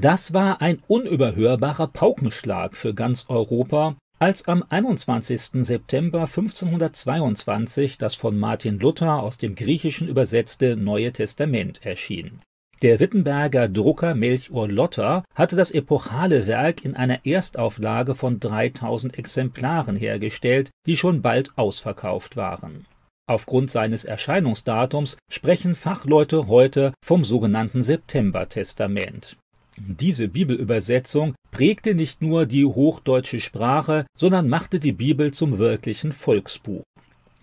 [0.00, 5.64] Das war ein unüberhörbarer Paukenschlag für ganz Europa, als am 21.
[5.66, 12.42] September 1522 das von Martin Luther aus dem Griechischen übersetzte Neue Testament erschien.
[12.82, 19.96] Der Wittenberger Drucker Melchior Lotter hatte das epochale Werk in einer Erstauflage von 3000 Exemplaren
[19.96, 22.86] hergestellt, die schon bald ausverkauft waren.
[23.28, 29.36] Aufgrund seines Erscheinungsdatums sprechen Fachleute heute vom sogenannten Septembertestament.
[29.86, 36.82] Diese Bibelübersetzung prägte nicht nur die hochdeutsche Sprache, sondern machte die Bibel zum wirklichen Volksbuch.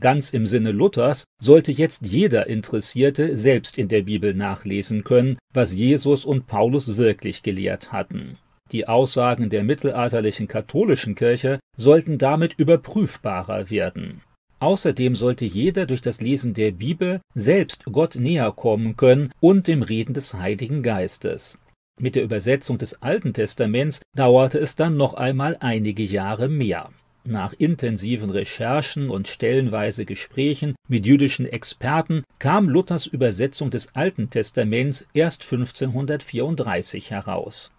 [0.00, 5.74] Ganz im Sinne Luthers sollte jetzt jeder Interessierte selbst in der Bibel nachlesen können, was
[5.74, 8.38] Jesus und Paulus wirklich gelehrt hatten.
[8.72, 14.22] Die Aussagen der mittelalterlichen katholischen Kirche sollten damit überprüfbarer werden.
[14.58, 19.82] Außerdem sollte jeder durch das Lesen der Bibel selbst Gott näher kommen können und dem
[19.82, 21.58] Reden des Heiligen Geistes.
[22.00, 26.90] Mit der Übersetzung des Alten Testaments dauerte es dann noch einmal einige Jahre mehr.
[27.24, 35.06] Nach intensiven Recherchen und stellenweise Gesprächen mit jüdischen Experten kam Luthers Übersetzung des Alten Testaments
[35.14, 37.70] erst 1534 heraus.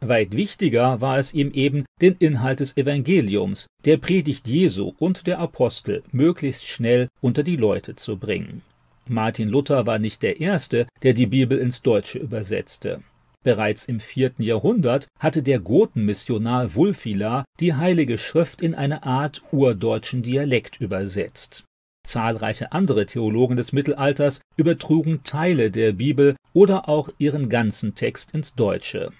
[0.00, 5.38] Weit wichtiger war es ihm eben, den Inhalt des Evangeliums, der Predigt Jesu und der
[5.38, 8.62] Apostel möglichst schnell unter die Leute zu bringen.
[9.08, 13.02] Martin Luther war nicht der Erste, der die Bibel ins Deutsche übersetzte.
[13.44, 20.22] Bereits im vierten Jahrhundert hatte der Gotenmissionar Wulfila die Heilige Schrift in eine Art urdeutschen
[20.22, 21.64] Dialekt übersetzt.
[22.06, 28.54] Zahlreiche andere Theologen des Mittelalters übertrugen Teile der Bibel oder auch ihren ganzen Text ins
[28.54, 29.12] Deutsche.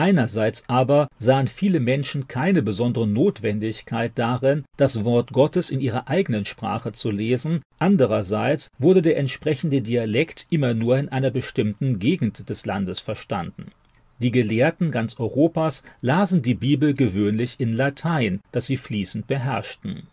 [0.00, 6.46] Einerseits aber sahen viele Menschen keine besondere Notwendigkeit darin, das Wort Gottes in ihrer eigenen
[6.46, 12.64] Sprache zu lesen, andererseits wurde der entsprechende Dialekt immer nur in einer bestimmten Gegend des
[12.64, 13.72] Landes verstanden.
[14.20, 20.04] Die Gelehrten ganz Europas lasen die Bibel gewöhnlich in Latein, das sie fließend beherrschten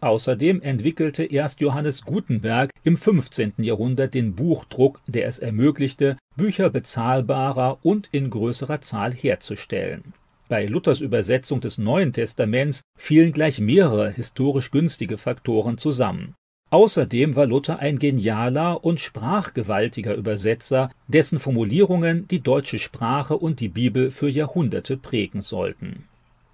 [0.00, 3.54] Außerdem entwickelte erst Johannes Gutenberg im 15.
[3.58, 10.12] Jahrhundert den Buchdruck, der es ermöglichte, Bücher bezahlbarer und in größerer Zahl herzustellen.
[10.48, 16.34] Bei Luthers Übersetzung des Neuen Testaments fielen gleich mehrere historisch günstige Faktoren zusammen.
[16.70, 23.68] Außerdem war Luther ein genialer und sprachgewaltiger Übersetzer, dessen Formulierungen die deutsche Sprache und die
[23.68, 26.04] Bibel für Jahrhunderte prägen sollten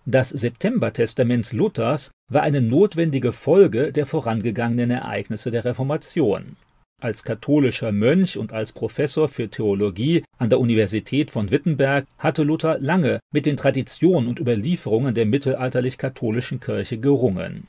[0.06, 6.56] das Septembertestament Luthers war eine notwendige Folge der vorangegangenen Ereignisse der Reformation.
[7.00, 12.78] Als katholischer Mönch und als Professor für Theologie an der Universität von Wittenberg hatte Luther
[12.78, 17.66] lange mit den Traditionen und Überlieferungen der mittelalterlich-katholischen Kirche gerungen.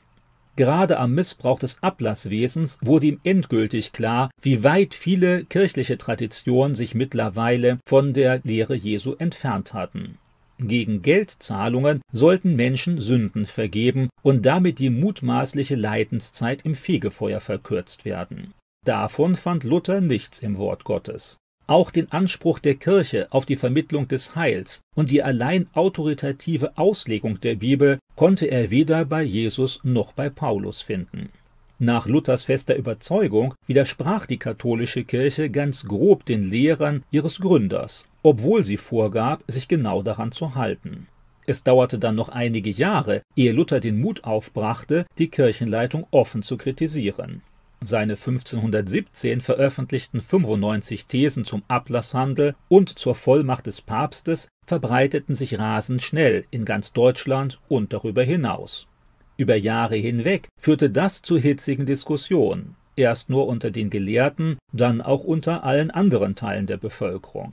[0.56, 6.94] Gerade am Missbrauch des Ablasswesens wurde ihm endgültig klar, wie weit viele kirchliche Traditionen sich
[6.94, 10.18] mittlerweile von der Lehre Jesu entfernt hatten
[10.58, 18.54] gegen Geldzahlungen sollten Menschen Sünden vergeben und damit die mutmaßliche Leidenszeit im Fegefeuer verkürzt werden.
[18.84, 21.38] Davon fand Luther nichts im Wort Gottes.
[21.66, 27.40] Auch den Anspruch der Kirche auf die Vermittlung des Heils und die allein autoritative Auslegung
[27.40, 31.30] der Bibel konnte er weder bei Jesus noch bei Paulus finden.
[31.78, 38.64] Nach Luthers fester Überzeugung widersprach die katholische Kirche ganz grob den Lehrern ihres Gründers obwohl
[38.64, 41.06] sie vorgab, sich genau daran zu halten.
[41.46, 46.56] Es dauerte dann noch einige Jahre, ehe Luther den Mut aufbrachte, die Kirchenleitung offen zu
[46.56, 47.42] kritisieren.
[47.80, 56.02] Seine 1517 veröffentlichten 95 Thesen zum Ablasshandel und zur Vollmacht des Papstes verbreiteten sich rasend
[56.02, 58.88] schnell in ganz Deutschland und darüber hinaus.
[59.36, 65.24] Über Jahre hinweg führte das zu hitzigen Diskussionen, erst nur unter den Gelehrten, dann auch
[65.24, 67.52] unter allen anderen Teilen der Bevölkerung.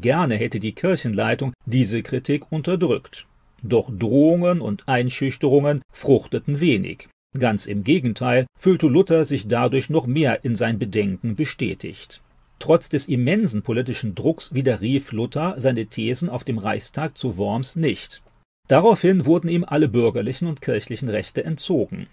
[0.00, 3.26] Gerne hätte die Kirchenleitung diese Kritik unterdrückt.
[3.62, 7.08] Doch Drohungen und Einschüchterungen fruchteten wenig.
[7.38, 12.22] Ganz im Gegenteil fühlte Luther sich dadurch noch mehr in sein Bedenken bestätigt.
[12.58, 18.22] Trotz des immensen politischen Drucks widerrief Luther seine Thesen auf dem Reichstag zu Worms nicht.
[18.68, 22.08] Daraufhin wurden ihm alle bürgerlichen und kirchlichen Rechte entzogen.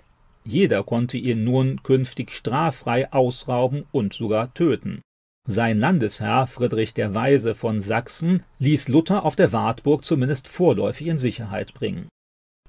[0.46, 5.02] Jeder konnte ihn nun künftig straffrei ausrauben und sogar töten.
[5.48, 11.18] Sein Landesherr Friedrich der Weise von Sachsen ließ Luther auf der Wartburg zumindest vorläufig in
[11.18, 12.08] Sicherheit bringen.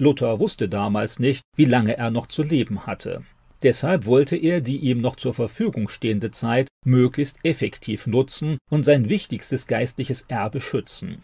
[0.01, 3.23] Luther wusste damals nicht, wie lange er noch zu leben hatte.
[3.63, 9.09] Deshalb wollte er die ihm noch zur Verfügung stehende Zeit möglichst effektiv nutzen und sein
[9.09, 11.23] wichtigstes geistliches Erbe schützen.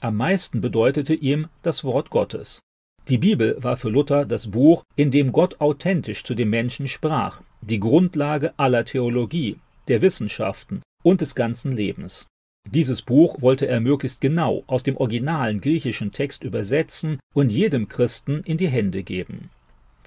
[0.00, 2.60] Am meisten bedeutete ihm das Wort Gottes.
[3.08, 7.40] Die Bibel war für Luther das Buch, in dem Gott authentisch zu dem Menschen sprach,
[7.62, 9.56] die Grundlage aller Theologie,
[9.88, 12.26] der Wissenschaften und des ganzen Lebens.
[12.70, 18.42] Dieses Buch wollte er möglichst genau aus dem originalen griechischen Text übersetzen und jedem Christen
[18.44, 19.50] in die Hände geben.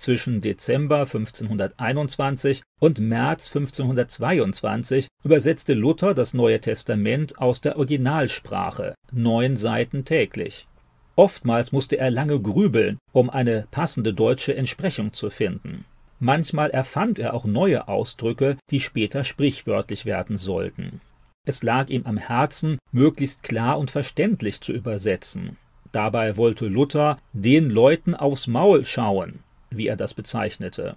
[0.01, 9.55] Zwischen Dezember 1521 und März 1522 übersetzte Luther das Neue Testament aus der Originalsprache, neun
[9.57, 10.67] Seiten täglich.
[11.15, 15.85] Oftmals musste er lange grübeln, um eine passende deutsche Entsprechung zu finden.
[16.19, 20.99] Manchmal erfand er auch neue Ausdrücke, die später sprichwörtlich werden sollten.
[21.45, 25.57] Es lag ihm am Herzen, möglichst klar und verständlich zu übersetzen.
[25.91, 30.95] Dabei wollte Luther den Leuten aufs Maul schauen, wie er das bezeichnete.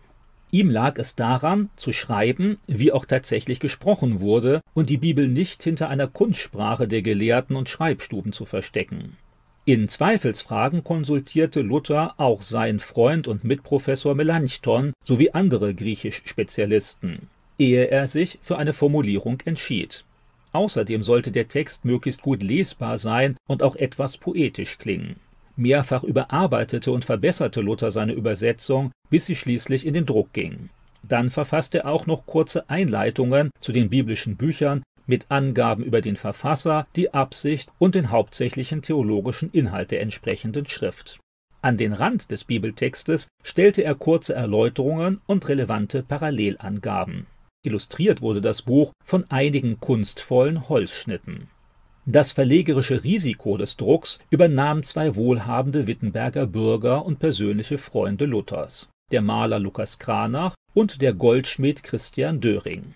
[0.51, 5.63] Ihm lag es daran, zu schreiben, wie auch tatsächlich gesprochen wurde, und die Bibel nicht
[5.63, 9.17] hinter einer Kunstsprache der Gelehrten und Schreibstuben zu verstecken.
[9.65, 17.29] In Zweifelsfragen konsultierte Luther auch seinen Freund und Mitprofessor Melanchthon sowie andere Griechisch-Spezialisten,
[17.59, 20.05] ehe er sich für eine Formulierung entschied.
[20.53, 25.17] Außerdem sollte der Text möglichst gut lesbar sein und auch etwas poetisch klingen.
[25.57, 30.71] Mehrfach überarbeitete und verbesserte Luther seine Übersetzung, bis sie schließlich in den Druck ging.
[31.03, 36.17] Dann verfasste er auch noch kurze Einleitungen zu den biblischen Büchern mit Angaben über den
[36.17, 41.19] Verfasser, die Absicht und den hauptsächlichen theologischen Inhalt der entsprechenden Schrift.
[41.61, 47.27] An den Rand des Bibeltextes stellte er kurze Erläuterungen und relevante Parallelangaben.
[47.63, 51.49] Illustriert wurde das Buch von einigen kunstvollen Holzschnitten.
[52.07, 59.23] Das verlegerische Risiko des Drucks übernahmen zwei wohlhabende Wittenberger Bürger und persönliche Freunde Luthers, der
[59.23, 62.95] Maler Lukas Kranach und der Goldschmied Christian Döring.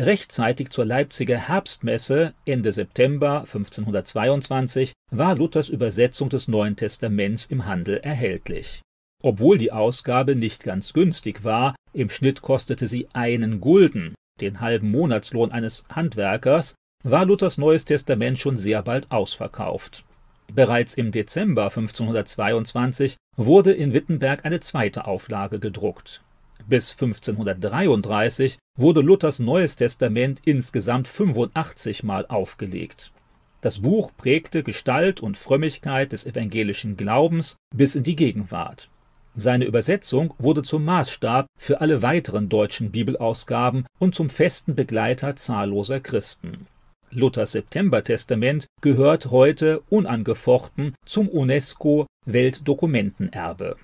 [0.00, 7.98] Rechtzeitig zur Leipziger Herbstmesse Ende September 1522 war Luthers Übersetzung des Neuen Testaments im Handel
[7.98, 8.82] erhältlich.
[9.20, 14.90] Obwohl die Ausgabe nicht ganz günstig war, im Schnitt kostete sie einen Gulden, den halben
[14.90, 16.74] Monatslohn eines Handwerkers,
[17.04, 20.04] war Luthers Neues Testament schon sehr bald ausverkauft.
[20.52, 26.22] Bereits im Dezember 1522 wurde in Wittenberg eine zweite Auflage gedruckt.
[26.66, 33.12] Bis 1533 wurde Luthers Neues Testament insgesamt 85 Mal aufgelegt.
[33.60, 38.88] Das Buch prägte Gestalt und Frömmigkeit des evangelischen Glaubens bis in die Gegenwart.
[39.36, 46.00] Seine Übersetzung wurde zum Maßstab für alle weiteren deutschen Bibelausgaben und zum festen Begleiter zahlloser
[46.00, 46.66] Christen.
[47.14, 53.76] Luthers Septembertestament gehört heute unangefochten zum UNESCO Weltdokumentenerbe